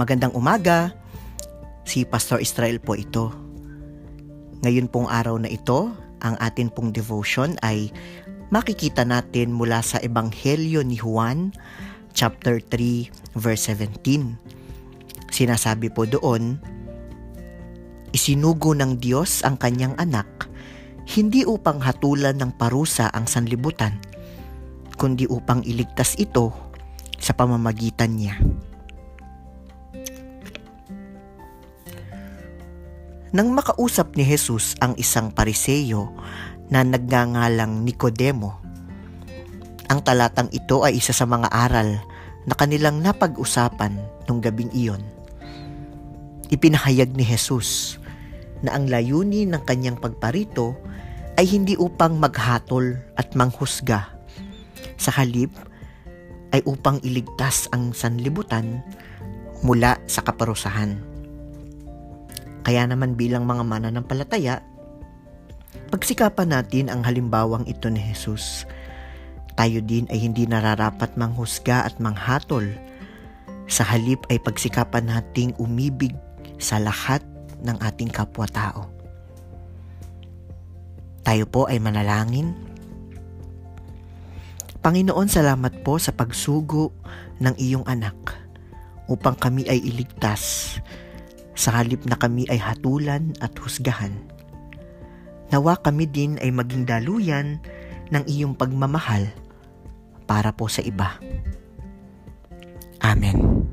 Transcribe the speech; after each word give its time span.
Magandang 0.00 0.32
umaga. 0.32 0.96
Si 1.84 2.08
Pastor 2.08 2.40
Israel 2.40 2.80
po 2.80 2.96
ito. 2.96 3.36
Ngayon 4.64 4.88
pong 4.88 5.12
araw 5.12 5.36
na 5.36 5.52
ito, 5.52 5.92
ang 6.24 6.40
atin 6.40 6.72
pong 6.72 6.88
devotion 6.88 7.60
ay 7.60 7.92
makikita 8.48 9.04
natin 9.04 9.52
mula 9.52 9.84
sa 9.84 10.00
Ebanghelyo 10.00 10.80
ni 10.88 10.96
Juan, 10.96 11.52
chapter 12.16 12.64
3, 12.64 13.36
verse 13.36 13.76
17. 13.76 14.40
Sinasabi 15.28 15.92
po 15.92 16.08
doon, 16.08 16.56
Isinugo 18.16 18.72
ng 18.72 18.96
Diyos 19.04 19.44
ang 19.44 19.60
kanyang 19.60 20.00
anak, 20.00 20.48
hindi 21.12 21.44
upang 21.44 21.76
hatulan 21.84 22.40
ng 22.40 22.56
parusa 22.56 23.12
ang 23.12 23.28
sanlibutan, 23.28 24.00
kundi 24.96 25.28
upang 25.28 25.60
iligtas 25.68 26.16
ito 26.16 26.56
sa 27.20 27.36
pamamagitan 27.36 28.16
niya. 28.16 28.40
Nang 33.30 33.54
makausap 33.54 34.18
ni 34.18 34.26
Jesus 34.26 34.74
ang 34.82 34.98
isang 34.98 35.30
pariseyo 35.30 36.10
na 36.66 36.82
nagngangalang 36.82 37.86
Nicodemo, 37.86 38.58
ang 39.86 40.02
talatang 40.02 40.50
ito 40.50 40.82
ay 40.82 40.98
isa 40.98 41.14
sa 41.14 41.30
mga 41.30 41.46
aral 41.46 41.94
na 42.50 42.54
kanilang 42.58 42.98
napag-usapan 42.98 44.02
nung 44.26 44.42
gabing 44.42 44.70
iyon. 44.74 45.02
Ipinahayag 46.50 47.14
ni 47.14 47.22
Jesus 47.22 48.02
na 48.66 48.74
ang 48.74 48.90
layunin 48.90 49.54
ng 49.54 49.62
kanyang 49.62 49.98
pagparito 50.02 50.74
ay 51.38 51.46
hindi 51.46 51.78
upang 51.78 52.18
maghatol 52.18 52.98
at 53.14 53.30
manghusga. 53.38 54.10
Sa 54.98 55.14
halip 55.14 55.54
ay 56.50 56.66
upang 56.66 56.98
iligtas 57.06 57.70
ang 57.70 57.94
sanlibutan 57.94 58.82
mula 59.62 60.02
sa 60.10 60.18
kaparusahan. 60.26 61.09
Kaya 62.60 62.84
naman 62.84 63.16
bilang 63.16 63.48
mga 63.48 63.64
mananampalataya, 63.64 64.60
pagsikapan 65.88 66.52
natin 66.52 66.92
ang 66.92 67.00
halimbawang 67.02 67.64
ito 67.64 67.88
ni 67.88 68.00
Jesus. 68.00 68.68
Tayo 69.56 69.80
din 69.84 70.08
ay 70.08 70.20
hindi 70.24 70.44
nararapat 70.48 71.16
manghusga 71.16 71.84
at 71.84 71.96
manghatol. 72.00 72.64
Sa 73.70 73.86
halip 73.86 74.24
ay 74.28 74.42
pagsikapan 74.42 75.08
nating 75.08 75.54
umibig 75.60 76.12
sa 76.60 76.76
lahat 76.82 77.22
ng 77.60 77.76
ating 77.80 78.10
kapwa-tao. 78.10 78.88
Tayo 81.22 81.44
po 81.46 81.68
ay 81.68 81.78
manalangin. 81.78 82.56
Panginoon, 84.80 85.28
salamat 85.28 85.84
po 85.84 86.00
sa 86.00 86.16
pagsugo 86.16 86.90
ng 87.38 87.54
iyong 87.60 87.84
anak 87.84 88.16
upang 89.12 89.36
kami 89.36 89.68
ay 89.68 89.76
iligtas 89.84 90.76
sa 91.54 91.74
halip 91.76 92.06
na 92.08 92.16
kami 92.16 92.46
ay 92.48 92.58
hatulan 92.60 93.34
at 93.42 93.52
husgahan, 93.58 94.14
nawa 95.50 95.76
kami 95.78 96.06
din 96.06 96.38
ay 96.40 96.54
maging 96.54 96.86
daluyan 96.86 97.58
ng 98.10 98.24
iyong 98.26 98.54
pagmamahal 98.54 99.28
para 100.26 100.54
po 100.54 100.70
sa 100.70 100.82
iba. 100.82 101.18
Amen. 103.00 103.66